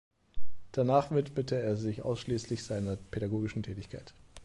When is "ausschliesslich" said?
2.01-2.63